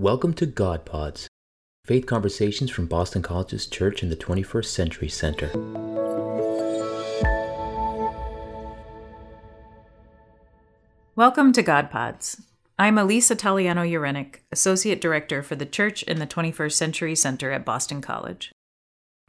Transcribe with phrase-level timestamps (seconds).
[0.00, 1.28] Welcome to God Pods,
[1.84, 5.50] faith conversations from Boston College's Church in the 21st Century Center.
[11.14, 12.40] Welcome to God Pods.
[12.78, 17.66] I'm Elise Italiano Ureneck, Associate Director for the Church in the 21st Century Center at
[17.66, 18.52] Boston College.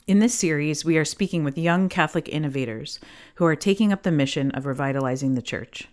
[0.08, 2.98] In this series, we are speaking with young Catholic innovators
[3.36, 5.90] who are taking up the mission of revitalizing the church.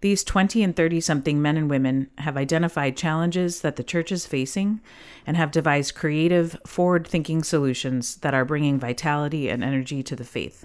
[0.00, 4.26] These 20 and 30 something men and women have identified challenges that the church is
[4.26, 4.80] facing
[5.26, 10.24] and have devised creative, forward thinking solutions that are bringing vitality and energy to the
[10.24, 10.64] faith.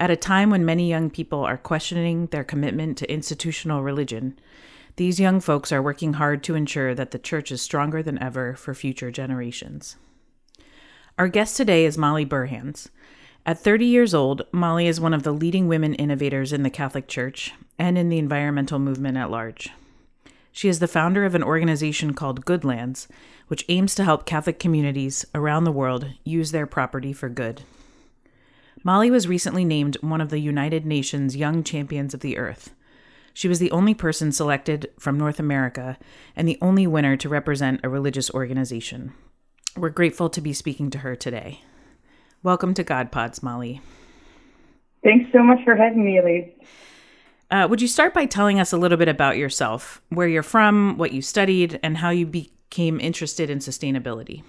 [0.00, 4.38] At a time when many young people are questioning their commitment to institutional religion,
[4.96, 8.54] these young folks are working hard to ensure that the church is stronger than ever
[8.54, 9.96] for future generations.
[11.16, 12.88] Our guest today is Molly Burhans.
[13.46, 17.06] At 30 years old, Molly is one of the leading women innovators in the Catholic
[17.06, 19.70] Church and in the environmental movement at large.
[20.50, 23.06] She is the founder of an organization called Goodlands,
[23.46, 27.62] which aims to help Catholic communities around the world use their property for good.
[28.82, 32.74] Molly was recently named one of the United Nations Young Champions of the Earth.
[33.32, 35.98] She was the only person selected from North America
[36.34, 39.12] and the only winner to represent a religious organization.
[39.76, 41.60] We're grateful to be speaking to her today.
[42.46, 43.80] Welcome to God Pods, Molly.
[45.02, 46.48] Thanks so much for having me, Elise.
[47.50, 50.96] Uh, would you start by telling us a little bit about yourself, where you're from,
[50.96, 54.44] what you studied, and how you became interested in sustainability?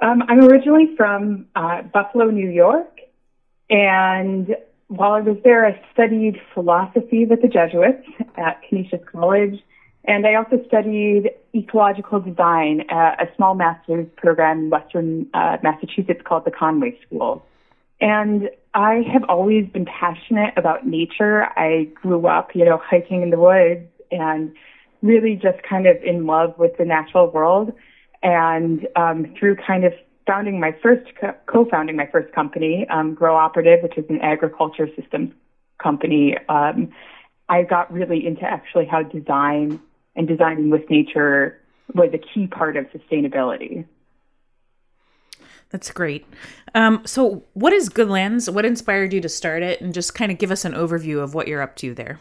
[0.00, 2.90] Um, I'm originally from uh, Buffalo, New York,
[3.70, 4.56] and
[4.88, 8.04] while I was there, I studied philosophy with the Jesuits
[8.36, 9.62] at Canisius College
[10.04, 16.20] and I also studied ecological design at a small master's program in Western uh, Massachusetts
[16.24, 17.44] called the Conway School.
[18.00, 21.44] And I have always been passionate about nature.
[21.56, 24.52] I grew up, you know, hiking in the woods and
[25.02, 27.72] really just kind of in love with the natural world.
[28.24, 29.92] And um, through kind of
[30.26, 31.08] founding my first,
[31.46, 35.32] co-founding my first company, um, Grow Operative, which is an agriculture systems
[35.80, 36.90] company, um,
[37.48, 39.80] I got really into actually how design
[40.16, 41.60] and designing with nature
[41.94, 43.84] was a key part of sustainability.
[45.70, 46.26] That's great.
[46.74, 48.50] Um, so, what is Goodlands?
[48.50, 49.80] What inspired you to start it?
[49.80, 52.18] And just kind of give us an overview of what you're up to there.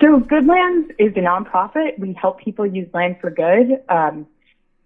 [0.00, 1.98] So, Goodlands is a nonprofit.
[1.98, 3.80] We help people use land for good.
[3.88, 4.26] Um,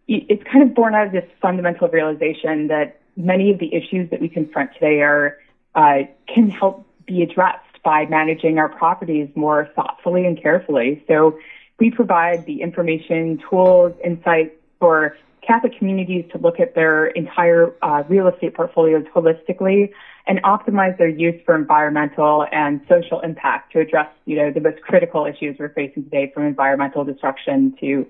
[0.06, 4.20] it's kind of born out of this fundamental realization that many of the issues that
[4.20, 5.38] we confront today are
[5.74, 5.98] uh,
[6.32, 11.02] can help be addressed by managing our properties more thoughtfully and carefully.
[11.08, 11.38] So
[11.80, 18.02] we provide the information, tools, insights for Catholic communities to look at their entire uh,
[18.06, 19.88] real estate portfolios holistically
[20.26, 24.82] and optimize their use for environmental and social impact to address, you know, the most
[24.82, 28.06] critical issues we're facing today from environmental destruction to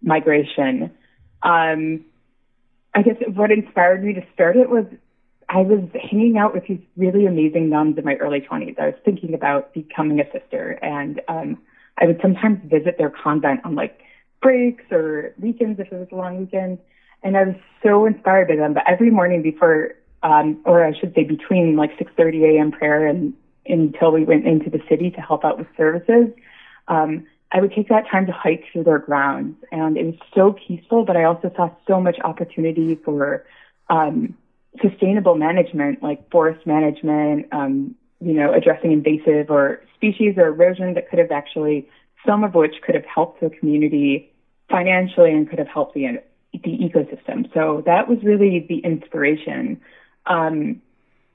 [0.00, 0.90] migration.
[1.42, 2.02] Um,
[2.94, 4.86] I guess what inspired me to start it was
[5.48, 8.78] I was hanging out with these really amazing nuns in my early 20s.
[8.78, 11.58] I was thinking about becoming a sister, and um,
[11.98, 14.00] I would sometimes visit their convent on like
[14.42, 16.78] breaks or weekends if it was a long weekend.
[17.22, 18.74] And I was so inspired by them.
[18.74, 22.70] But every morning before, um, or I should say between like 6:30 a.m.
[22.70, 23.32] prayer and
[23.66, 26.28] until we went into the city to help out with services,
[26.88, 30.52] um, I would take that time to hike through their grounds, and it was so
[30.52, 31.04] peaceful.
[31.06, 33.46] But I also saw so much opportunity for
[33.88, 34.34] um,
[34.80, 41.08] sustainable management, like forest management, um, you know, addressing invasive or species or erosion that
[41.08, 41.88] could have actually,
[42.26, 44.32] some of which could have helped the community
[44.70, 46.20] financially and could have helped the
[46.52, 47.52] the ecosystem.
[47.54, 49.80] So that was really the inspiration.
[50.26, 50.82] Um,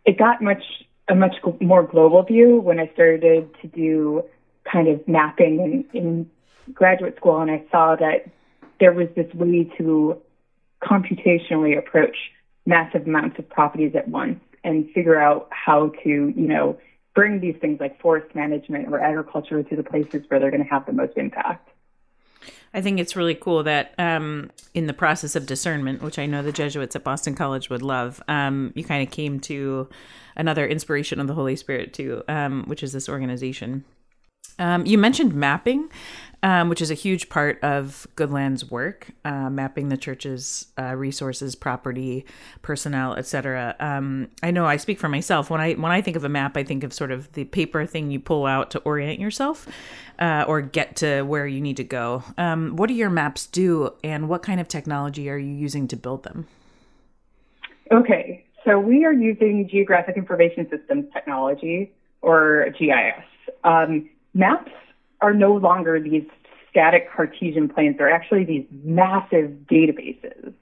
[0.06, 0.64] it got much
[1.08, 4.24] a much more global view when I started to do
[4.72, 6.30] kind of mapping in, in
[6.74, 8.30] graduate school, and I saw that
[8.80, 10.18] there was this way to
[10.82, 12.16] computationally approach
[12.66, 16.78] massive amounts of properties at once and figure out how to, you know,
[17.14, 20.70] bring these things like forest management or agriculture to the places where they're going to
[20.70, 21.70] have the most impact.
[22.74, 26.42] I think it's really cool that um, in the process of discernment, which I know
[26.42, 29.88] the Jesuits at Boston College would love, um, you kind of came to
[30.36, 33.86] another inspiration of the Holy Spirit too, um, which is this organization.
[34.60, 35.90] Um, you mentioned mapping,
[36.44, 41.56] um, which is a huge part of Goodland's work, uh, mapping the church's uh, resources,
[41.56, 42.26] property,
[42.62, 43.76] personnel, etc.
[43.80, 45.50] Um, I know I speak for myself.
[45.50, 47.86] When I when I think of a map, I think of sort of the paper
[47.86, 49.68] thing you pull out to orient yourself
[50.20, 52.24] uh, or get to where you need to go.
[52.38, 55.96] Um, what do your maps do, and what kind of technology are you using to
[55.96, 56.48] build them?
[57.92, 63.24] Okay, so we are using Geographic Information Systems technology, or GIS.
[63.64, 64.72] Um, maps
[65.22, 66.26] are no longer these
[66.70, 67.98] static Cartesian planes.
[67.98, 70.54] They're actually these massive databases.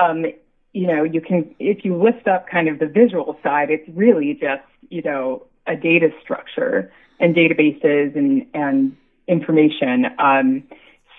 [0.00, 0.26] Um,
[0.72, 4.34] you know, you can, if you lift up kind of the visual side, it's really
[4.34, 10.06] just, you know, a data structure and databases and, and information.
[10.18, 10.62] Um,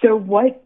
[0.01, 0.63] so what,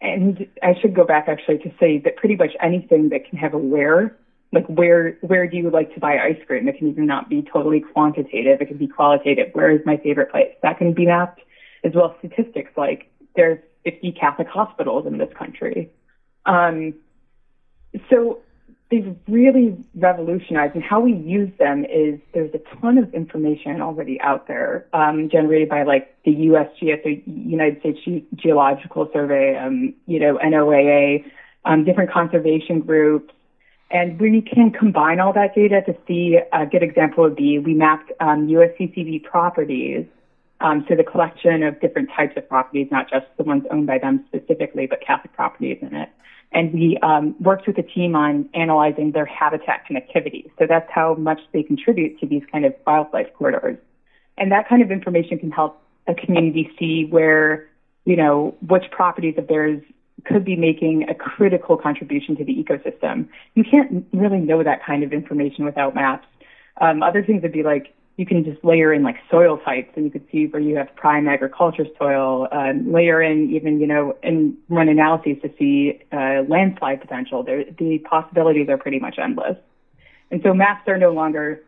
[0.00, 3.52] and I should go back actually to say that pretty much anything that can have
[3.52, 4.16] a where,
[4.52, 6.68] like where, where do you like to buy ice cream?
[6.68, 8.60] It can even not be totally quantitative.
[8.60, 9.48] It can be qualitative.
[9.52, 10.52] Where is my favorite place?
[10.62, 11.40] That can be mapped
[11.84, 15.90] as well statistics like there's 50 Catholic hospitals in this country.
[16.46, 16.94] Um,
[18.10, 18.40] so
[18.90, 24.20] they've really revolutionized and how we use them is there's a ton of information already
[24.20, 29.94] out there um, generated by like the USGS, the United States Ge- Geological Survey, um,
[30.06, 31.24] you know, NOAA,
[31.64, 33.32] um, different conservation groups.
[33.90, 37.74] And we can combine all that data to see a good example would be we
[37.74, 40.06] mapped um, USCCB properties.
[40.60, 43.98] Um, so the collection of different types of properties, not just the ones owned by
[43.98, 46.10] them specifically, but Catholic properties in it
[46.52, 50.50] and we um, worked with a team on analyzing their habitat connectivity.
[50.58, 53.78] So that's how much they contribute to these kind of wildlife corridors.
[54.36, 57.68] And that kind of information can help a community see where,
[58.04, 59.82] you know, which properties of theirs
[60.24, 63.28] could be making a critical contribution to the ecosystem.
[63.54, 66.26] You can't really know that kind of information without maps.
[66.80, 70.04] Um, other things would be like, you can just layer in like soil types and
[70.04, 74.14] you could see where you have prime agriculture soil, um, layer in even, you know,
[74.22, 77.42] and run analyses to see uh, landslide potential.
[77.42, 79.56] The possibilities are pretty much endless.
[80.30, 81.62] And so maps are no longer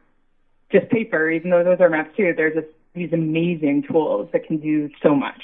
[0.70, 2.34] just paper, even though those are maps too.
[2.36, 5.42] There's just these amazing tools that can do so much.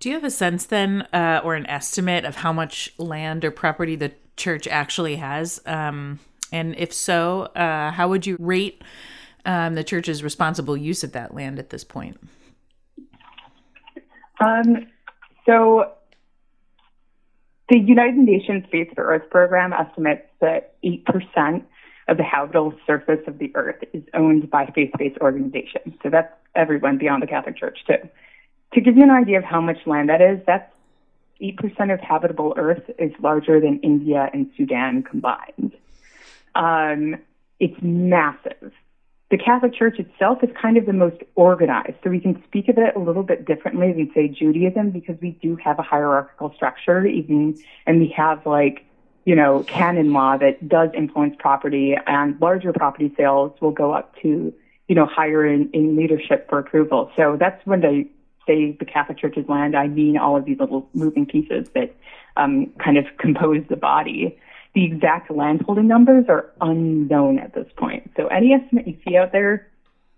[0.00, 3.50] Do you have a sense then, uh, or an estimate of how much land or
[3.50, 5.60] property the church actually has?
[5.66, 6.20] Um,
[6.52, 8.82] and if so, uh, how would you rate
[9.44, 12.18] um, the church's responsible use of that land at this point?
[14.40, 14.86] Um,
[15.46, 15.92] so,
[17.68, 21.64] the United Nations Faith for Earth program estimates that 8%
[22.06, 25.94] of the habitable surface of the earth is owned by faith based organizations.
[26.04, 28.08] So, that's everyone beyond the Catholic Church, too.
[28.74, 30.70] To give you an idea of how much land that is, that's
[31.40, 35.72] 8% of habitable earth is larger than India and Sudan combined.
[36.54, 37.16] Um,
[37.60, 38.72] it's massive
[39.30, 41.96] the Catholic Church itself is kind of the most organized.
[42.02, 45.32] So we can speak of it a little bit differently than say Judaism because we
[45.42, 48.86] do have a hierarchical structure even, and we have like,
[49.26, 54.14] you know, canon law that does influence property and larger property sales will go up
[54.22, 54.52] to,
[54.88, 57.10] you know, higher in, in leadership for approval.
[57.14, 58.06] So that's when they
[58.48, 61.94] say the Catholic Church's land, I mean all of these little moving pieces that
[62.36, 64.36] um, kind of compose the body
[64.74, 68.10] the exact landholding numbers are unknown at this point.
[68.16, 69.68] So any estimate you see out there,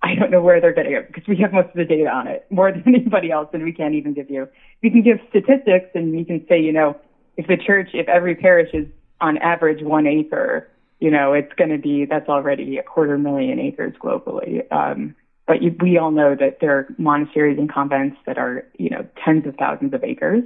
[0.02, 2.26] I don't know where they're getting it because we have most of the data on
[2.26, 4.48] it more than anybody else, and we can't even give you.
[4.82, 6.96] We can give statistics, and we can say, you know,
[7.36, 8.86] if the church, if every parish is
[9.20, 10.68] on average one acre,
[10.98, 14.70] you know, it's going to be that's already a quarter million acres globally.
[14.72, 15.14] Um,
[15.50, 19.04] but you, we all know that there are monasteries and convents that are, you know,
[19.24, 20.44] tens of thousands of acres.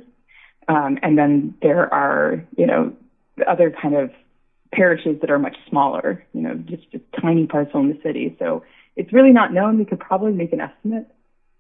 [0.67, 2.91] Um, and then there are, you know,
[3.47, 4.11] other kind of
[4.73, 8.35] parishes that are much smaller, you know, just a tiny parcel in the city.
[8.39, 8.65] So
[8.97, 9.77] it's really not known.
[9.77, 11.07] We could probably make an estimate.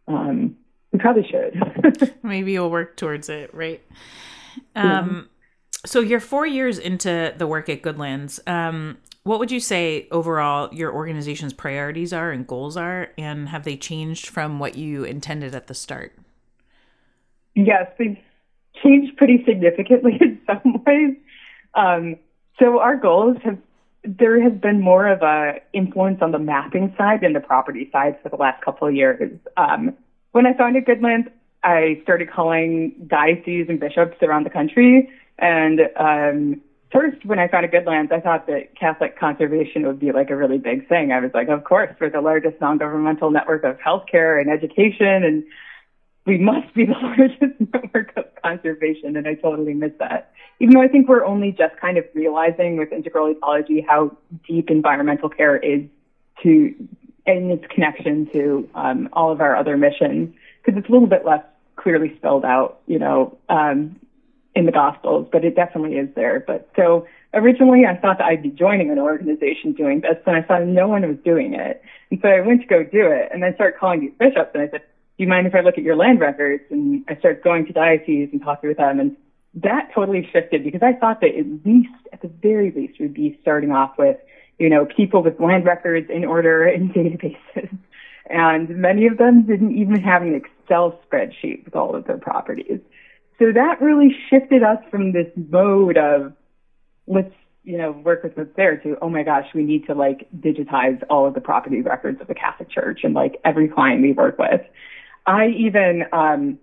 [0.09, 0.57] Um,
[0.93, 2.15] we probably should.
[2.23, 3.83] Maybe you'll work towards it, right?
[4.75, 5.29] Um,
[5.85, 5.85] yeah.
[5.85, 8.41] So you're four years into the work at Goodlands.
[8.47, 13.65] Um, what would you say overall your organization's priorities are and goals are, and have
[13.65, 16.13] they changed from what you intended at the start?
[17.55, 18.19] Yes, they've
[18.83, 21.17] changed pretty significantly in some ways.
[21.75, 22.17] Um,
[22.59, 23.59] so our goals have
[24.07, 28.19] there has been more of a influence on the mapping side than the property side
[28.23, 29.33] for the last couple of years.
[29.57, 29.97] Um,
[30.33, 31.29] when I founded Goodlands,
[31.63, 35.09] I started calling dioceses and bishops around the country.
[35.39, 36.61] And um,
[36.95, 40.59] first, when I founded Goodlands, I thought that Catholic conservation would be like a really
[40.59, 41.13] big thing.
[41.13, 45.45] I was like, of course, we're the largest non-governmental network of healthcare and education, and
[46.25, 50.33] we must be the largest network of conservation, and I totally miss that.
[50.61, 54.71] Even though I think we're only just kind of realizing with integral ecology how deep
[54.71, 55.83] environmental care is
[56.43, 56.75] to
[57.27, 61.25] and its connection to um, all of our other missions, because it's a little bit
[61.25, 61.43] less
[61.77, 63.97] clearly spelled out, you know, um,
[64.55, 66.43] in the Gospels, but it definitely is there.
[66.47, 70.47] But so originally I thought that I'd be joining an organization doing this, and I
[70.47, 71.83] saw no one was doing it.
[72.11, 74.63] And so I went to go do it, and I started calling these bishops, and
[74.63, 74.83] I said,
[75.17, 76.65] do you mind if I look at your land records?
[76.71, 78.99] And I started going to dioceses and talking with them.
[78.99, 79.17] And
[79.55, 83.39] that totally shifted because I thought that at least, at the very least, we'd be
[83.41, 84.17] starting off with,
[84.59, 87.79] you know, people with land records in order in databases.
[88.27, 92.81] And many of them didn't even have an Excel spreadsheet with all of their properties.
[93.39, 96.33] So that really shifted us from this mode of
[97.07, 97.33] let's,
[97.65, 101.03] you know, work with what's there to, oh my gosh, we need to like digitize
[101.11, 104.39] all of the property records of the Catholic Church and like every client we work
[104.39, 104.61] with.
[105.27, 106.59] I even, um,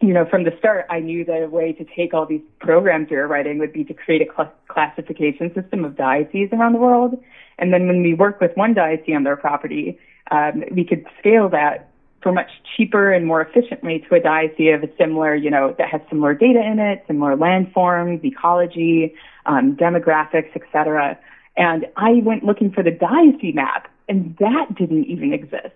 [0.00, 3.10] you know, from the start, I knew that a way to take all these programs
[3.10, 6.78] we were writing would be to create a cl- classification system of dioceses around the
[6.78, 7.18] world.
[7.58, 9.98] And then when we work with one diocese on their property,
[10.30, 11.90] um, we could scale that
[12.24, 15.90] for much cheaper and more efficiently to a diocese of a similar, you know, that
[15.90, 19.14] has similar data in it, similar landforms, ecology,
[19.44, 21.16] um, demographics, etc.
[21.56, 25.74] And I went looking for the diocese map, and that didn't even exist.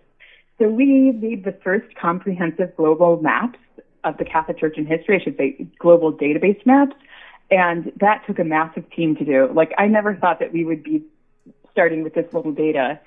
[0.59, 3.59] So we made the first comprehensive global maps
[4.03, 6.97] of the Catholic Church in history, I should say global database maps.
[7.51, 9.51] And that took a massive team to do.
[9.53, 11.03] Like I never thought that we would be
[11.73, 12.99] starting with this little data.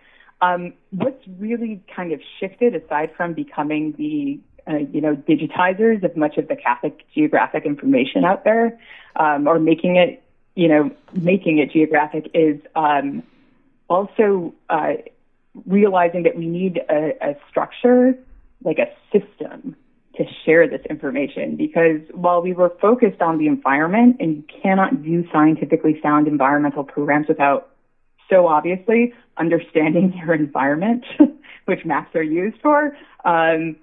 [0.41, 6.15] Um, what's really kind of shifted aside from becoming the uh, you know digitizers of
[6.17, 8.79] much of the Catholic geographic information out there,
[9.15, 10.23] um, or making it
[10.55, 13.23] you know making it geographic is um,
[13.89, 14.93] also uh,
[15.65, 18.17] realizing that we need a, a structure
[18.63, 19.75] like a system
[20.15, 21.55] to share this information.
[21.55, 26.83] Because while we were focused on the environment and you cannot do scientifically sound environmental
[26.83, 27.69] programs without
[28.29, 31.03] so obviously understanding your environment,
[31.65, 32.95] which maps are used for,
[33.25, 33.75] um,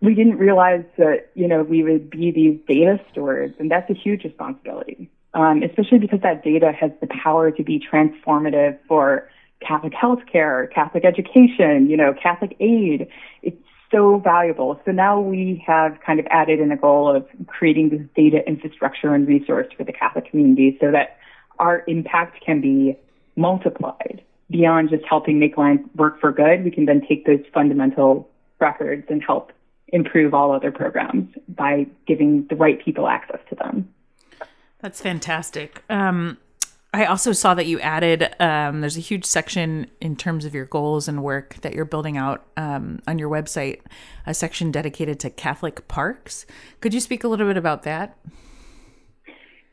[0.00, 3.94] we didn't realize that, you know, we would be these data stewards and that's a
[3.94, 5.10] huge responsibility.
[5.32, 9.28] Um, especially because that data has the power to be transformative for
[9.66, 13.08] Catholic healthcare, Catholic education, you know, Catholic aid.
[13.42, 13.56] It's
[13.90, 14.80] so valuable.
[14.84, 19.12] So now we have kind of added in a goal of creating this data infrastructure
[19.12, 21.18] and resource for the Catholic community so that
[21.58, 22.96] our impact can be
[23.36, 26.64] multiplied beyond just helping make land work for good.
[26.64, 28.28] We can then take those fundamental
[28.60, 29.52] records and help
[29.88, 33.88] improve all other programs by giving the right people access to them.
[34.80, 35.82] That's fantastic.
[35.88, 36.38] Um,
[36.92, 40.66] I also saw that you added, um, there's a huge section in terms of your
[40.66, 43.80] goals and work that you're building out um, on your website,
[44.26, 46.46] a section dedicated to Catholic parks.
[46.80, 48.16] Could you speak a little bit about that?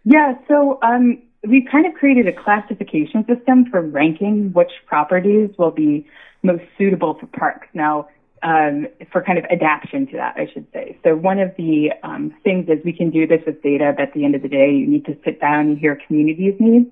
[0.04, 5.72] Yeah, so um, we kind of created a classification system for ranking which properties will
[5.72, 6.06] be
[6.44, 7.68] most suitable for parks.
[7.74, 8.08] Now,
[8.44, 10.98] um, for kind of adaptation to that, I should say.
[11.04, 14.14] So one of the um, things is we can do this with data, but at
[14.14, 16.90] the end of the day, you need to sit down and hear communities' needs.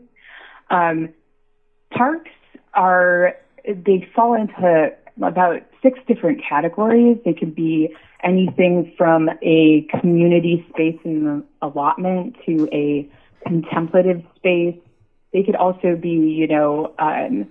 [0.70, 1.10] Um,
[1.92, 2.30] parks
[2.76, 7.18] are, they fall into about six different categories.
[7.26, 13.10] They could be anything from a community space and allotment to a
[13.46, 14.76] contemplative space.
[15.34, 17.50] They could also be, you know, um,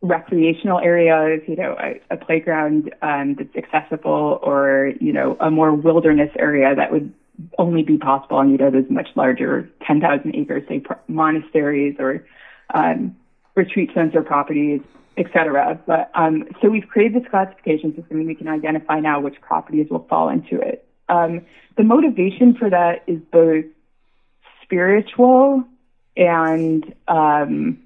[0.00, 5.72] recreational areas, you know, a, a playground um, that's accessible, or you know, a more
[5.74, 7.12] wilderness area that would
[7.58, 12.24] only be possible on you know those much larger 10,000 acres, say monasteries or
[12.74, 13.16] um,
[13.54, 14.80] retreat center properties,
[15.16, 15.80] etc.
[15.86, 19.86] But um, so we've created this classification system, and we can identify now which properties
[19.90, 20.86] will fall into it.
[21.08, 21.42] Um,
[21.76, 23.64] the motivation for that is both
[24.72, 25.64] spiritual
[26.16, 27.78] and um,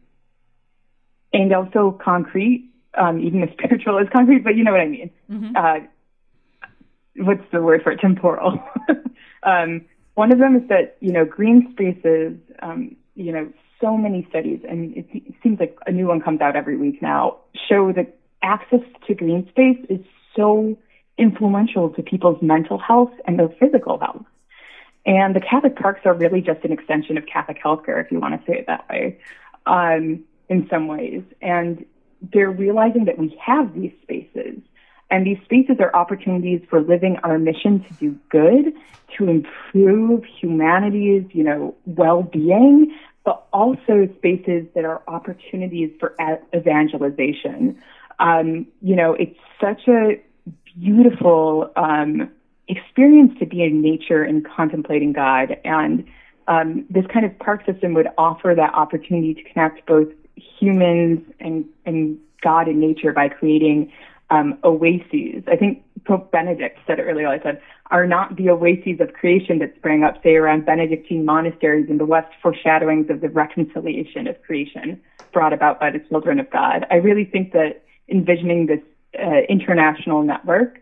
[1.32, 2.70] and also concrete.
[2.96, 5.10] Um, even if spiritual is concrete, but you know what I mean.
[5.30, 5.56] Mm-hmm.
[5.56, 8.00] Uh, what's the word for it?
[8.00, 8.58] Temporal.
[9.42, 12.38] um, one of them is that you know green spaces.
[12.62, 13.50] Um, you know,
[13.80, 17.00] so many studies, and it, it seems like a new one comes out every week
[17.02, 17.38] now,
[17.68, 20.00] show that access to green space is
[20.34, 20.76] so
[21.18, 24.24] influential to people's mental health and their physical health.
[25.06, 28.38] And the Catholic parks are really just an extension of Catholic healthcare, if you want
[28.38, 29.18] to say it that way,
[29.66, 31.22] um, in some ways.
[31.40, 31.86] And
[32.32, 34.58] they're realizing that we have these spaces.
[35.08, 38.74] And these spaces are opportunities for living our mission to do good,
[39.16, 42.92] to improve humanity's, you know, well-being,
[43.24, 46.16] but also spaces that are opportunities for
[46.52, 47.80] evangelization.
[48.18, 50.20] Um, you know, it's such a
[50.78, 52.30] beautiful um,
[52.68, 55.56] experience to be in nature and contemplating God.
[55.64, 56.04] And
[56.48, 61.64] um, this kind of park system would offer that opportunity to connect both humans and,
[61.84, 63.92] and God and nature by creating
[64.30, 65.44] um, oases.
[65.46, 67.28] I think Pope Benedict said it earlier.
[67.28, 71.88] I said, are not the oases of creation that sprang up, say, around Benedictine monasteries
[71.88, 75.00] in the West, foreshadowings of the reconciliation of creation
[75.32, 76.86] brought about by the children of God.
[76.90, 78.80] I really think that envisioning this
[79.18, 80.80] uh, international network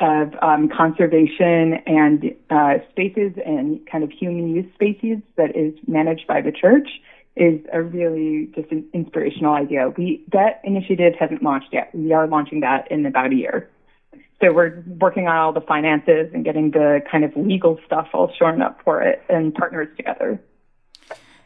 [0.00, 6.26] of um, conservation and uh, spaces and kind of human use spaces that is managed
[6.26, 6.88] by the church
[7.36, 9.88] is a really just an inspirational idea.
[9.96, 11.94] We that initiative hasn't launched yet.
[11.94, 13.70] We are launching that in about a year.
[14.42, 18.32] So we're working on all the finances and getting the kind of legal stuff all
[18.38, 20.40] shorn up for it and partners together.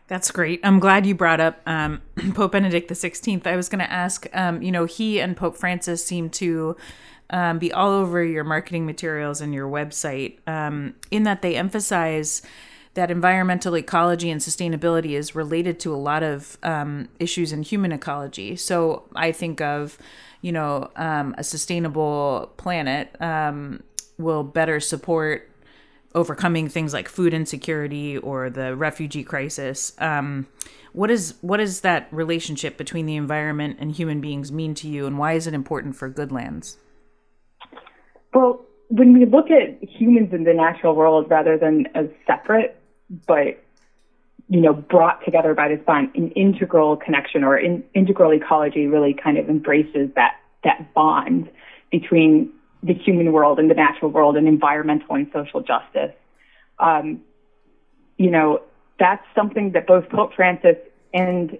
[0.06, 0.60] That's great.
[0.62, 2.02] I'm glad you brought up um,
[2.34, 3.46] Pope Benedict XVI.
[3.46, 6.76] I was going to ask, um, you know, he and Pope Francis seem to
[7.30, 12.42] um, be all over your marketing materials and your website um, in that they emphasize
[12.94, 17.90] that environmental ecology and sustainability is related to a lot of um, issues in human
[17.90, 18.54] ecology.
[18.54, 19.98] So I think of,
[20.42, 23.16] you know, um, a sustainable planet
[24.16, 25.50] will better support
[26.14, 29.92] overcoming things like food insecurity or the refugee crisis.
[29.98, 30.46] Um,
[30.92, 35.06] what is what is that relationship between the environment and human beings mean to you,
[35.06, 36.76] and why is it important for Goodlands?
[38.34, 42.76] Well, when we look at humans in the natural world rather than as separate,
[43.26, 43.60] but
[44.48, 49.14] you know, brought together by this bond, an integral connection or in, integral ecology really
[49.14, 51.50] kind of embraces that that bond
[51.90, 52.50] between
[52.82, 56.12] the human world and the natural world and environmental and social justice.
[56.78, 57.20] Um,
[58.18, 58.60] you know,
[58.98, 60.76] that's something that both Pope Francis
[61.14, 61.58] and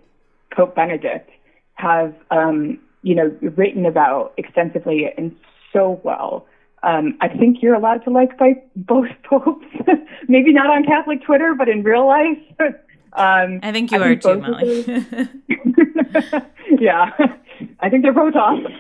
[0.55, 1.31] Pope Benedict
[1.75, 5.35] have, um, you know, written about extensively and
[5.73, 6.47] so well.
[6.85, 9.65] Um, I think you're allowed to like by both popes,
[10.29, 12.39] maybe not on Catholic Twitter, but in real life.
[13.15, 14.85] um, I think you I are too, Molly.
[16.81, 17.11] yeah,
[17.81, 18.75] I think they're both awesome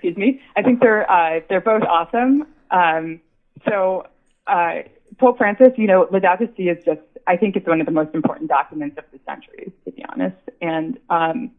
[0.00, 0.40] excuse me.
[0.56, 2.46] I think they're uh, they're both awesome.
[2.70, 3.20] Um,
[3.68, 4.06] so
[4.46, 4.76] uh,
[5.18, 8.14] Pope Francis, you know, Laudato Si is just I think it's one of the most
[8.14, 10.38] important documents of the century, to be honest.
[10.62, 11.50] And um,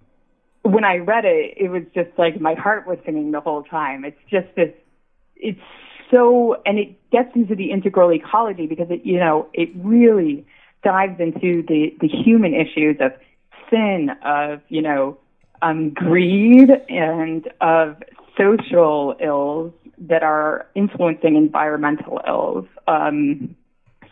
[0.63, 4.03] when I read it, it was just like my heart was singing the whole time.
[4.05, 4.73] It's just this.
[5.41, 5.59] It's
[6.09, 10.45] so, and it gets into the integral ecology because it, you know, it really
[10.83, 13.11] dives into the the human issues of
[13.69, 15.17] sin, of you know,
[15.61, 17.97] um, greed, and of
[18.37, 22.65] social ills that are influencing environmental ills.
[22.87, 23.55] Um,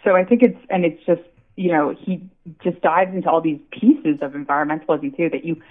[0.03, 1.21] so I think it's, and it's just,
[1.55, 2.29] you know, he
[2.63, 5.61] just dives into all these pieces of environmentalism too that you,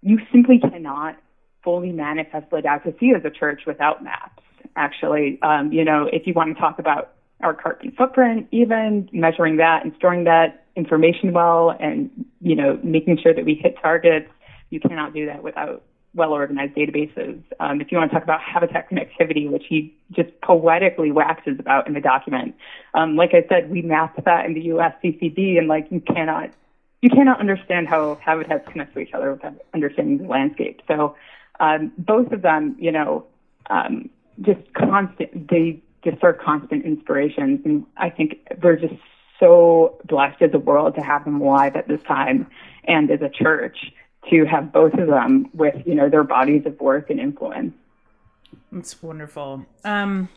[0.00, 1.16] you simply cannot
[1.62, 4.33] fully manifest Laudato Si as a church without maps.
[4.76, 9.56] Actually, um, you know, if you want to talk about our carbon footprint, even measuring
[9.58, 12.10] that and storing that information well, and
[12.40, 14.28] you know, making sure that we hit targets,
[14.70, 15.82] you cannot do that without
[16.14, 17.42] well organized databases.
[17.60, 21.86] Um, if you want to talk about habitat connectivity, which he just poetically waxes about
[21.86, 22.54] in the document,
[22.94, 26.50] um, like I said, we mapped that in the USCCB, and like you cannot
[27.00, 30.80] you cannot understand how habitats connect to each other without understanding the landscape.
[30.88, 31.16] So
[31.60, 33.26] um, both of them, you know,
[33.68, 34.08] um,
[34.40, 38.94] just constant they just are constant inspirations, and I think we're just
[39.40, 42.46] so blessed as a world to have them alive at this time,
[42.84, 43.92] and as a church
[44.30, 47.74] to have both of them with you know their bodies of work and influence.
[48.72, 49.64] It's wonderful.
[49.84, 50.28] Um,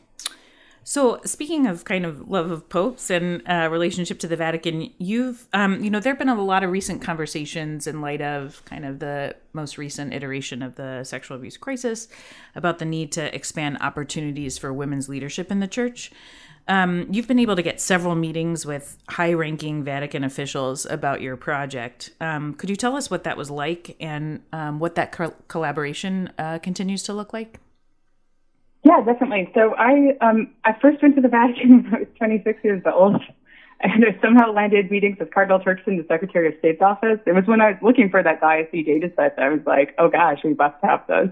[0.90, 5.46] so, speaking of kind of love of popes and uh, relationship to the Vatican, you've,
[5.52, 8.86] um, you know, there have been a lot of recent conversations in light of kind
[8.86, 12.08] of the most recent iteration of the sexual abuse crisis
[12.56, 16.10] about the need to expand opportunities for women's leadership in the church.
[16.70, 21.36] Um, you've been able to get several meetings with high ranking Vatican officials about your
[21.36, 22.12] project.
[22.22, 26.32] Um, could you tell us what that was like and um, what that co- collaboration
[26.38, 27.60] uh, continues to look like?
[28.88, 29.52] Yeah, definitely.
[29.54, 33.22] So I um, I first went to the Vatican when I was 26 years old,
[33.82, 37.20] and I somehow landed meetings with Cardinal Turkson, the Secretary of State's office.
[37.26, 39.94] It was when I was looking for that diocese data set that I was like,
[39.98, 41.30] oh gosh, we must have this.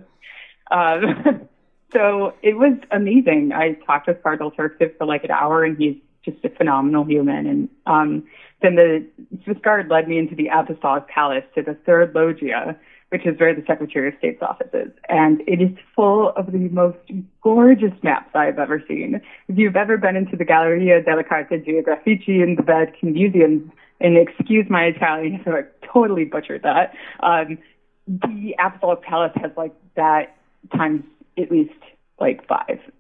[0.69, 1.47] Um,
[1.95, 3.51] So it was amazing.
[3.53, 7.47] I talked with Cardinal Turkson for like an hour, and he's just a phenomenal human.
[7.47, 8.23] And um,
[8.61, 9.07] then the
[9.45, 12.77] Swiss Guard led me into the Apostolic Palace to the third loggia,
[13.15, 14.91] which is where the Secretary of State's office is.
[15.07, 16.97] And it is full of the most
[17.41, 19.21] gorgeous maps I've ever seen.
[19.47, 24.17] If you've ever been into the Galleria della Carta Geografiche in the Vatican Museum, and
[24.17, 25.61] excuse my Italian if I
[25.93, 27.57] totally butchered that, um,
[28.05, 30.35] the Apostolic Palace has like that
[30.75, 31.05] times
[31.37, 31.71] at least
[32.19, 32.81] like five.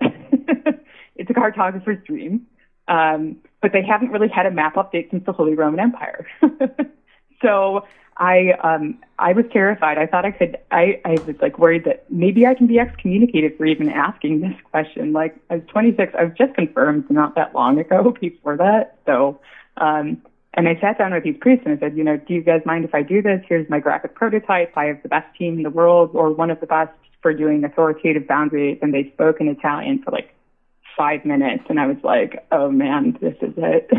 [1.17, 2.45] it's a cartographer's dream.
[2.87, 6.25] Um, but they haven't really had a map update since the Holy Roman Empire.
[7.41, 7.83] so
[8.17, 9.97] I um, I was terrified.
[9.97, 10.57] I thought I could.
[10.71, 14.55] I, I was like worried that maybe I can be excommunicated for even asking this
[14.71, 15.11] question.
[15.11, 16.13] Like I was 26.
[16.17, 18.15] I was just confirmed not that long ago.
[18.21, 19.39] Before that, so
[19.77, 20.21] um,
[20.53, 22.61] and I sat down with these priests and I said, you know, do you guys
[22.65, 23.41] mind if I do this?
[23.47, 24.71] Here's my graphic prototype.
[24.77, 27.63] I have the best team in the world, or one of the best for doing
[27.63, 30.31] authoritative boundaries and they spoke in Italian for like
[30.95, 33.89] five minutes and I was like, oh man, this is it.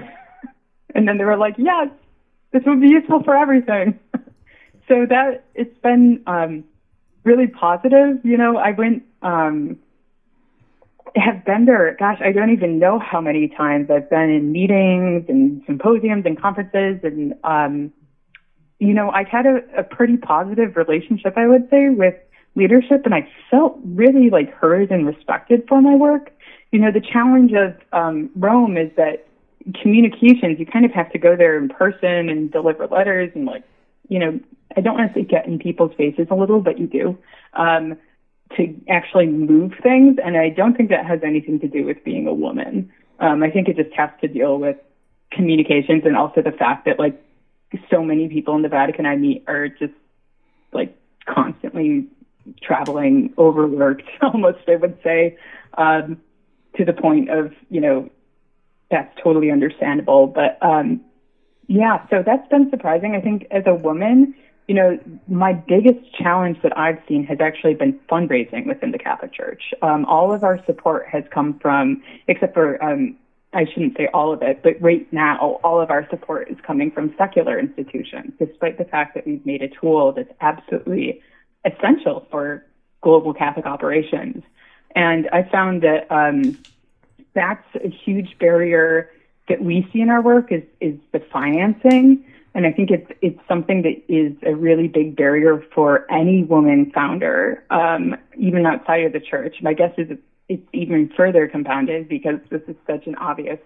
[0.94, 1.88] and then they were like, yes,
[2.52, 3.98] this would be useful for everything.
[4.88, 6.64] So that it's been um,
[7.25, 8.25] really positive.
[8.25, 9.79] You know, I went, um,
[11.16, 11.96] have been there.
[11.99, 16.40] Gosh, I don't even know how many times I've been in meetings and symposiums and
[16.40, 17.92] conferences, and um,
[18.79, 22.14] you know, I've had a, a pretty positive relationship, I would say, with
[22.55, 26.33] leadership, and I felt really like heard and respected for my work.
[26.72, 29.27] You know, the challenge of um, Rome is that
[29.81, 33.62] communications, you kind of have to go there in person and deliver letters and like,
[34.08, 34.40] you know,
[34.76, 37.18] I don't want to say get in people's faces a little, but you do,
[37.54, 37.96] um,
[38.56, 40.18] to actually move things.
[40.22, 42.92] And I don't think that has anything to do with being a woman.
[43.18, 44.76] Um, I think it just has to deal with
[45.32, 47.20] communications and also the fact that like
[47.90, 49.92] so many people in the Vatican I meet are just
[50.72, 52.06] like constantly
[52.62, 55.36] traveling, overworked, almost I would say,
[55.76, 56.20] um,
[56.76, 58.10] to the point of you know
[58.90, 60.26] that's totally understandable.
[60.26, 61.00] But um,
[61.68, 63.14] yeah, so that's been surprising.
[63.14, 64.35] I think as a woman,
[64.68, 64.98] you know,
[65.29, 69.62] my biggest challenge that I've seen has actually been fundraising within the Catholic Church.
[69.83, 73.16] Um, all of our support has come from, except for, um,
[73.52, 76.90] I shouldn't say all of it, but right now, all of our support is coming
[76.90, 81.22] from secular institutions, despite the fact that we've made a tool that's absolutely
[81.64, 82.64] essential for
[83.02, 84.42] global Catholic operations.
[84.94, 86.59] And I found that um,
[87.35, 89.11] that's a huge barrier
[89.48, 92.24] that we see in our work is is the financing.
[92.54, 96.90] And I think it's it's something that is a really big barrier for any woman
[96.94, 99.56] founder, um, even outside of the church.
[99.61, 100.16] My guess is
[100.48, 103.59] it's even further compounded because this is such an obvious,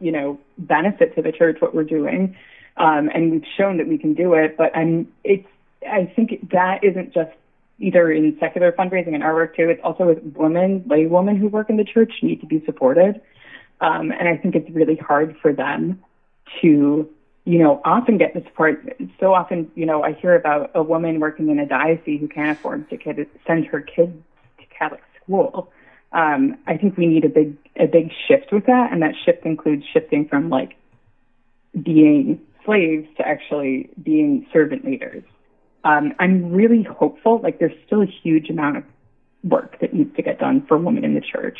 [0.00, 2.34] you know, benefit to the church what we're doing,
[2.78, 4.56] um, and we've shown that we can do it.
[4.56, 5.46] But I'm it's
[5.86, 7.32] I think that isn't just
[7.78, 9.68] either in secular fundraising and our work too.
[9.68, 13.20] It's also with women, lay women who work in the church need to be supported.
[13.82, 16.02] Um, and I think it's really hard for them
[16.60, 17.08] to,
[17.44, 18.96] you know, often get the support.
[19.20, 22.58] So often, you know, I hear about a woman working in a diocese who can't
[22.58, 24.16] afford to kid, send her kids
[24.58, 25.70] to Catholic school.
[26.12, 28.92] Um, I think we need a big, a big shift with that.
[28.92, 30.76] And that shift includes shifting from like
[31.82, 35.24] being slaves to actually being servant leaders
[35.84, 37.40] um, I'm really hopeful.
[37.42, 38.84] Like there's still a huge amount of
[39.44, 41.58] work that needs to get done for women in the church.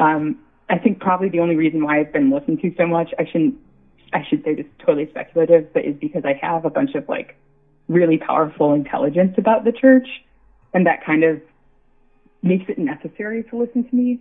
[0.00, 0.38] Um,
[0.72, 3.56] I think probably the only reason why I've been listened to so much, I shouldn't,
[4.14, 7.06] I should say this is totally speculative, but is because I have a bunch of
[7.10, 7.36] like
[7.88, 10.08] really powerful intelligence about the church,
[10.72, 11.42] and that kind of
[12.42, 14.18] makes it necessary to listen to me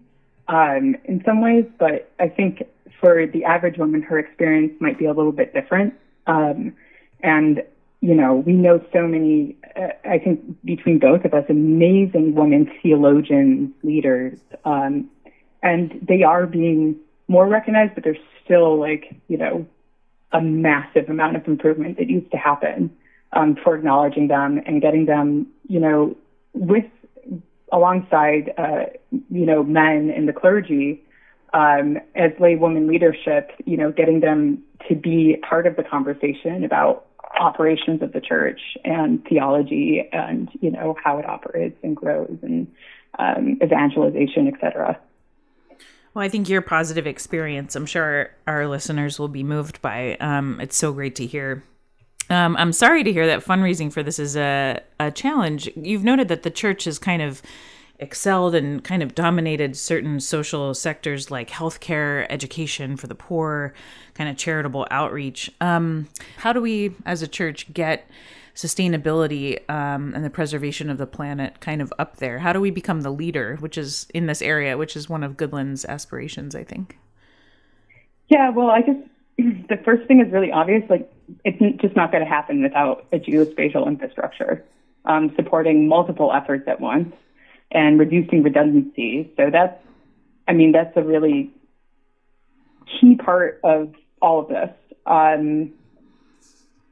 [0.49, 1.63] um, in some ways.
[1.79, 2.63] But I think
[2.99, 5.93] for the average woman, her experience might be a little bit different.
[6.27, 6.73] Um,
[7.21, 7.63] and
[8.01, 12.69] you know, we know so many, uh, I think between both of us, amazing women
[12.81, 15.09] theologians, leaders, um,
[15.63, 16.95] and they are being
[17.27, 19.65] more recognized, but there's still like, you know,
[20.31, 22.89] a massive amount of improvement that needs to happen
[23.33, 26.15] um, for acknowledging them and getting them, you know,
[26.53, 26.85] with
[27.71, 28.85] alongside, uh,
[29.29, 31.03] you know, men in the clergy
[31.53, 36.63] um, as lay woman leadership, you know, getting them to be part of the conversation
[36.63, 37.05] about
[37.39, 42.67] operations of the church and theology and you know how it operates and grows and
[43.19, 44.99] um, evangelization, etc.
[46.13, 50.17] Well, I think your positive experience, I'm sure our listeners will be moved by.
[50.17, 51.63] Um, it's so great to hear.
[52.29, 55.69] Um, I'm sorry to hear that fundraising for this is a, a challenge.
[55.75, 57.41] You've noted that the church is kind of
[57.99, 63.73] excelled and kind of dominated certain social sectors like healthcare, education for the poor,
[64.15, 65.51] kind of charitable outreach.
[65.61, 68.09] Um, how do we, as a church, get
[68.55, 72.39] sustainability um, and the preservation of the planet kind of up there?
[72.39, 75.37] How do we become the leader, which is in this area, which is one of
[75.37, 76.97] Goodland's aspirations, I think?
[78.29, 78.95] Yeah, well, I guess
[79.37, 80.83] the first thing is really obvious.
[80.89, 81.11] Like,
[81.45, 84.63] it's just not going to happen without a geospatial infrastructure
[85.05, 87.13] um, supporting multiple efforts at once
[87.71, 89.31] and reducing redundancy.
[89.37, 89.79] So that's,
[90.47, 91.51] I mean, that's a really
[92.99, 94.69] key part of all of this.
[95.05, 95.73] Um,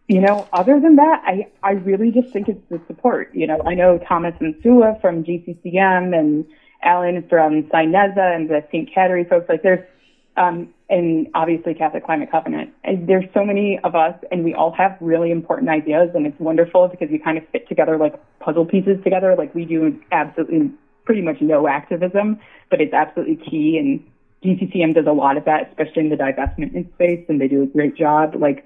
[0.10, 3.30] you know, other than that, I, I really just think it's the support.
[3.34, 6.46] You know, I know Tomás Insua from GCCM and
[6.82, 8.90] Alan from SciNESA and the St.
[8.92, 9.48] Kateri folks.
[9.48, 9.88] Like, there's
[10.36, 12.72] um, and obviously Catholic Climate Covenant.
[12.84, 16.40] And there's so many of us, and we all have really important ideas, and it's
[16.40, 19.36] wonderful because we kind of fit together like puzzle pieces together.
[19.38, 20.72] Like we do absolutely
[21.06, 22.40] pretty much no activism,
[22.72, 23.78] but it's absolutely key.
[23.78, 24.04] And
[24.44, 27.68] GCCM does a lot of that, especially in the divestment space, and they do a
[27.68, 28.34] great job.
[28.36, 28.66] Like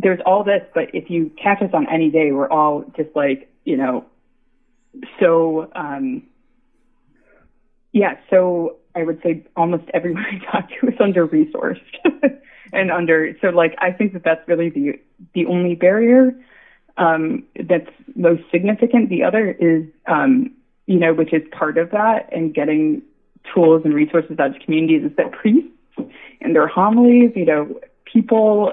[0.00, 3.52] there's all this, but if you catch us on any day, we're all just like,
[3.64, 4.06] you know,
[5.20, 6.22] so, um,
[7.92, 11.80] yeah, so I would say almost everyone I talk to is under resourced
[12.72, 15.00] and under so like I think that that's really the
[15.34, 16.32] the only barrier.
[16.98, 19.08] um, that's most significant.
[19.08, 20.50] The other is, um,
[20.86, 23.02] you know, which is part of that and getting
[23.54, 25.70] tools and resources out to communities is that priests
[26.40, 28.72] and their homilies, you know, people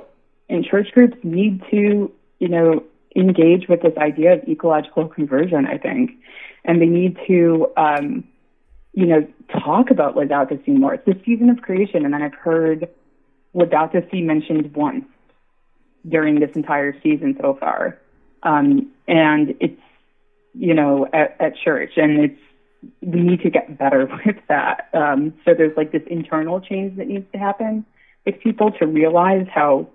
[0.50, 2.84] in church groups need to, you know,
[3.16, 6.12] engage with this idea of ecological conversion, I think.
[6.64, 8.24] And they need to, um,
[8.94, 10.96] you know, talk about Laudato Si more.
[10.96, 12.90] It's the season of creation, and then I've heard
[13.56, 15.06] Laudato Si mentioned once
[16.08, 18.00] during this entire season so far.
[18.44, 19.82] Um, and it's,
[20.54, 22.40] you know, at, at church, and it's,
[23.02, 24.90] we need to get better with that.
[24.94, 27.86] Um, so there's like this internal change that needs to happen
[28.26, 29.88] with people to realize how,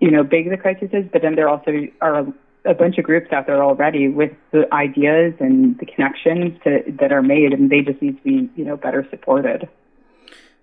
[0.00, 2.26] you know, big the crisis is, but then there also are
[2.64, 7.12] a bunch of groups out there already with the ideas and the connections to, that
[7.12, 9.68] are made, and they just need to be, you know, better supported.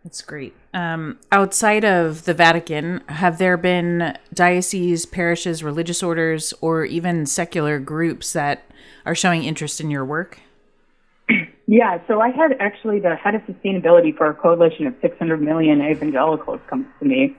[0.04, 0.54] That's great.
[0.73, 7.80] Um, outside of the Vatican, have there been dioceses, parishes, religious orders, or even secular
[7.80, 8.63] groups that
[9.06, 10.39] are showing interest in your work?
[11.69, 15.82] Yeah, so I had actually the head of sustainability for a coalition of 600 million
[15.82, 17.36] evangelicals come to me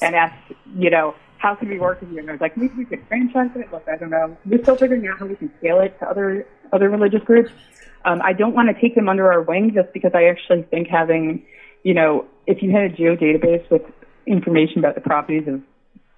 [0.00, 2.20] and asked, you know, how can we work with you?
[2.20, 3.70] And I was like, maybe we could franchise it.
[3.70, 4.34] Look, I don't know.
[4.46, 7.52] We're still figuring out how we can scale it to other other religious groups.
[8.06, 10.88] Um, I don't want to take them under our wing just because I actually think
[10.88, 11.44] having,
[11.82, 13.82] you know, if you had a geo database with
[14.26, 15.60] information about the properties of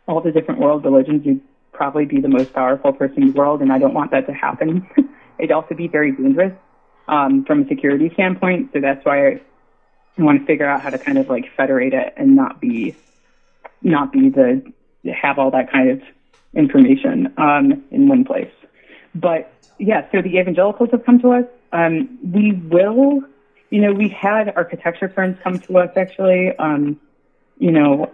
[0.07, 1.41] all the different world religions, you'd
[1.73, 4.33] probably be the most powerful person in the world, and I don't want that to
[4.33, 4.89] happen.
[5.41, 6.53] It'd also be very dangerous
[7.09, 8.71] um, from a security standpoint.
[8.73, 9.41] So that's why I
[10.19, 12.95] want to figure out how to kind of like federate it and not be
[13.83, 14.73] not be the
[15.12, 16.03] have all that kind of
[16.55, 18.53] information um, in one place.
[19.14, 21.45] But yeah, so the evangelicals have come to us.
[21.73, 23.23] Um, we will,
[23.71, 26.57] you know, we had architecture firms come to us actually.
[26.57, 27.01] Um,
[27.59, 28.11] you know,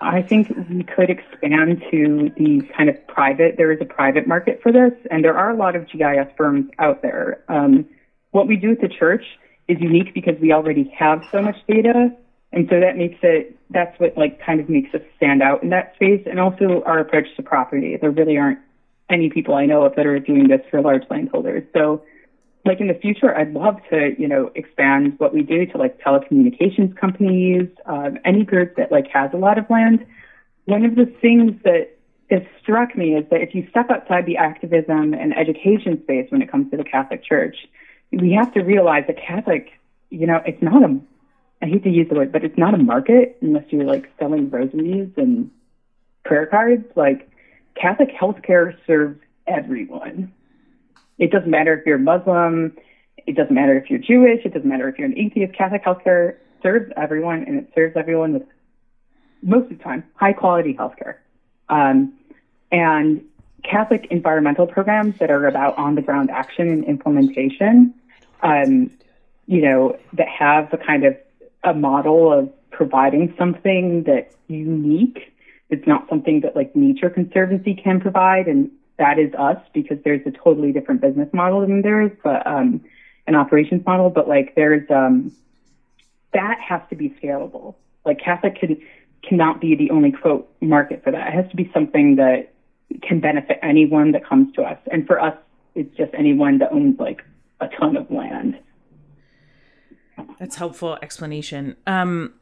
[0.00, 3.56] I think we could expand to the kind of private.
[3.56, 6.70] There is a private market for this, and there are a lot of GIS firms
[6.78, 7.44] out there.
[7.48, 7.86] Um,
[8.30, 9.24] what we do at the church
[9.68, 12.16] is unique because we already have so much data.
[12.52, 15.70] And so that makes it, that's what like kind of makes us stand out in
[15.70, 16.26] that space.
[16.28, 17.96] And also our approach to property.
[17.96, 18.58] There really aren't
[19.08, 21.64] any people I know of that are doing this for large landholders.
[21.72, 22.02] So
[22.64, 26.00] like in the future, I'd love to, you know, expand what we do to like
[26.00, 30.04] telecommunications companies, um, any group that like has a lot of land.
[30.66, 31.96] One of the things that
[32.30, 36.42] has struck me is that if you step outside the activism and education space when
[36.42, 37.56] it comes to the Catholic Church,
[38.12, 39.70] we have to realize that Catholic,
[40.10, 41.00] you know, it's not a,
[41.62, 44.50] I hate to use the word, but it's not a market unless you're like selling
[44.50, 45.50] rosaries and
[46.24, 46.84] prayer cards.
[46.96, 47.30] Like
[47.74, 50.32] Catholic healthcare serves everyone.
[51.18, 52.76] It doesn't matter if you're Muslim.
[53.26, 54.44] It doesn't matter if you're Jewish.
[54.44, 55.54] It doesn't matter if you're an atheist.
[55.54, 58.44] Catholic healthcare serves everyone, and it serves everyone with
[59.42, 61.16] most of the time high quality healthcare.
[61.68, 62.14] Um,
[62.72, 63.22] and
[63.62, 67.94] Catholic environmental programs that are about on the ground action and implementation
[68.42, 68.90] um,
[69.46, 71.16] you know, that have the kind of
[71.64, 75.34] a model of providing something that's unique.
[75.68, 80.26] It's not something that like Nature Conservancy can provide, and that is us because there's
[80.26, 82.80] a totally different business model than theirs, but um,
[83.26, 84.10] an operations model.
[84.10, 85.32] But like there's um,
[86.32, 87.74] that has to be scalable.
[88.04, 88.80] Like Catholic can
[89.22, 91.28] cannot be the only quote market for that.
[91.28, 92.52] It has to be something that
[93.02, 95.36] can benefit anyone that comes to us, and for us,
[95.74, 97.22] it's just anyone that owns like
[97.60, 98.58] a ton of land.
[100.38, 101.76] That's helpful explanation.
[101.86, 102.34] Um,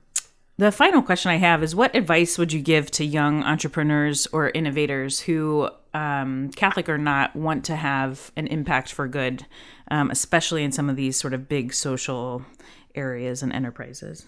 [0.59, 4.51] the final question I have is what advice would you give to young entrepreneurs or
[4.51, 9.47] innovators who, um, Catholic or not, want to have an impact for good,
[9.91, 12.45] um, especially in some of these sort of big social
[12.97, 14.27] areas and enterprises?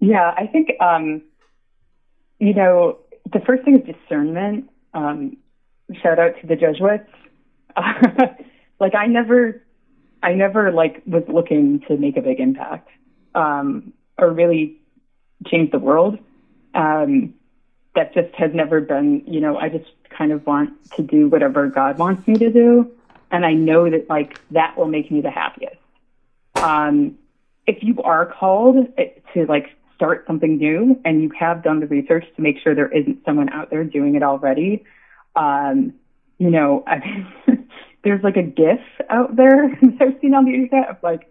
[0.00, 1.22] Yeah, I think, um,
[2.40, 2.98] you know,
[3.32, 4.68] the first thing is discernment.
[4.92, 5.36] Um,
[6.02, 7.08] shout out to the Jesuits.
[8.80, 9.63] like I never,
[10.24, 12.88] I never like was looking to make a big impact
[13.34, 14.78] um, or really
[15.46, 16.18] change the world.
[16.74, 17.34] Um,
[17.94, 21.68] that just has never been, you know, I just kind of want to do whatever
[21.68, 22.90] God wants me to do.
[23.30, 25.76] And I know that like that will make me the happiest.
[26.56, 27.18] Um,
[27.66, 28.88] if you are called
[29.34, 32.88] to like start something new and you have done the research to make sure there
[32.88, 34.84] isn't someone out there doing it already,
[35.36, 35.92] um,
[36.38, 37.63] you know, I mean,
[38.04, 41.30] there's like a GIF out there that I've seen on the internet of like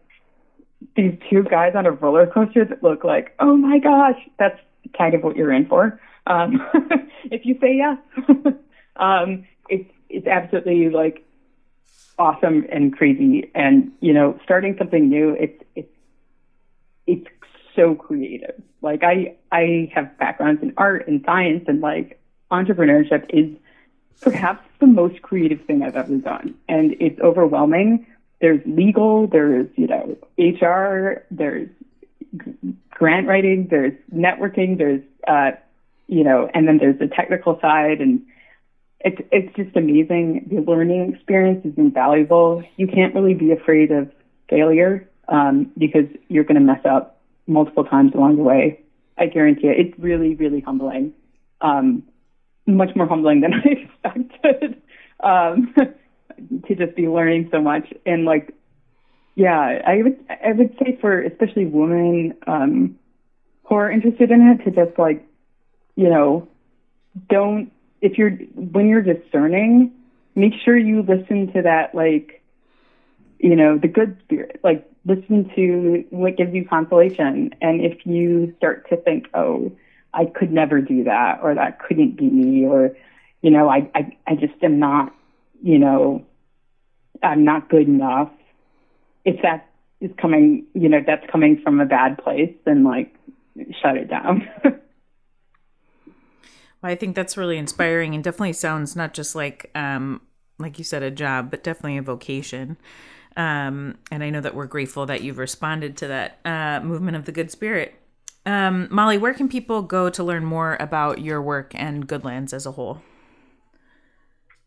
[0.96, 4.60] these two guys on a roller coaster that look like, oh my gosh, that's
[4.98, 6.00] kind of what you're in for.
[6.28, 6.62] Um,
[7.32, 7.98] if you say yes,
[8.98, 11.26] um, it's it's absolutely like
[12.20, 13.52] awesome and crazy.
[13.56, 15.94] And you know, starting something new, it's it's
[17.08, 17.28] it's
[17.76, 18.62] so creative.
[18.82, 22.20] Like I I have backgrounds in art and science and like
[22.52, 23.58] entrepreneurship is
[24.22, 26.56] perhaps the most creative thing I've ever done.
[26.68, 28.06] And it's overwhelming.
[28.42, 31.70] There's legal, there's, you know, HR, there's
[32.90, 35.52] grant writing, there's networking, there's, uh,
[36.08, 38.22] you know, and then there's the technical side and
[39.00, 40.48] it's, it's just amazing.
[40.50, 42.64] The learning experience is invaluable.
[42.78, 44.12] You can't really be afraid of
[44.50, 48.80] failure um, because you're going to mess up multiple times along the way.
[49.18, 49.80] I guarantee it.
[49.80, 51.14] It's really, really humbling.
[51.62, 52.04] Um,
[52.66, 54.82] much more humbling than I expected
[55.20, 55.74] um,
[56.68, 57.94] to just be learning so much.
[58.06, 58.54] And like,
[59.36, 63.00] yeah, I would I would say for especially women um,
[63.64, 65.26] who are interested in it to just like,
[65.96, 66.48] you know,
[67.30, 67.72] don't
[68.02, 69.92] if you're when you're discerning,
[70.36, 72.44] make sure you listen to that like,
[73.40, 74.60] you know, the good spirit.
[74.64, 77.56] Like listen to what gives you consolation.
[77.62, 79.72] And if you start to think, oh,
[80.14, 82.96] I could never do that, or that couldn't be me, or,
[83.42, 85.14] you know, I, I, I just am not,
[85.62, 86.26] you know,
[87.24, 88.30] I'm not good enough.
[89.26, 89.70] If that
[90.02, 93.16] is coming, you know, that's coming from a bad place, then like
[93.82, 94.48] shut it down.
[94.64, 94.82] well,
[96.84, 100.22] I think that's really inspiring and definitely sounds not just like, um,
[100.60, 102.78] like you said, a job, but definitely a vocation.
[103.36, 107.26] Um, and I know that we're grateful that you've responded to that uh, movement of
[107.26, 107.96] the good spirit.
[108.46, 112.66] Um, Molly, where can people go to learn more about your work and Goodlands as
[112.66, 113.02] a whole?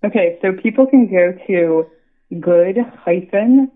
[0.05, 1.87] Okay, so people can go to
[2.41, 3.71] good hyphen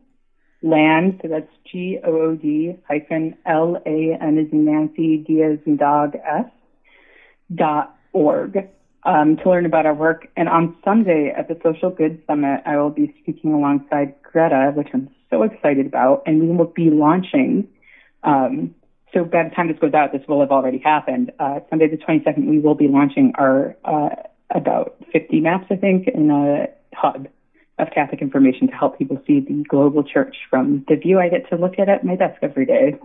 [0.63, 5.59] land, so that's G O O D hyphen L A N in Nancy, D as
[5.67, 6.47] in dog S
[7.55, 8.69] dot org
[9.05, 10.29] um, to learn about our work.
[10.37, 14.89] And on Sunday at the Social Good Summit, I will be speaking alongside Greta, which
[14.95, 17.69] I'm so excited about, and we will be launching.
[18.23, 18.75] Um,
[19.13, 21.33] so by the time this goes out, this will have already happened.
[21.39, 24.11] Uh, Sunday the 22nd, we will be launching our uh,
[24.55, 27.29] about 50 maps, I think, in a hub
[27.79, 31.49] of Catholic information to help people see the global church from the view I get
[31.51, 32.99] to look at at my desk every day.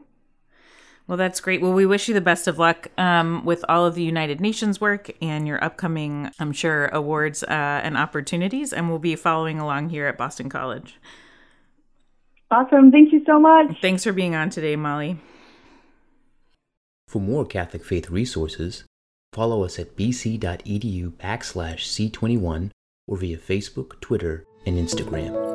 [1.08, 1.62] Well, that's great.
[1.62, 4.82] Well, we wish you the best of luck um, with all of the United Nations
[4.82, 8.74] work and your upcoming, I'm sure, awards uh, and opportunities.
[8.74, 10.96] And we'll be following along here at Boston College.
[12.50, 12.92] Awesome.
[12.92, 13.78] Thank you so much.
[13.82, 15.20] Thanks for being on today, Molly.
[17.08, 18.84] For more Catholic faith resources,
[19.32, 22.72] follow us at bc.edu backslash C21
[23.08, 25.55] or via Facebook, Twitter, and Instagram.